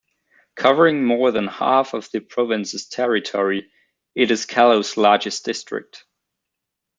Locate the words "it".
4.15-4.31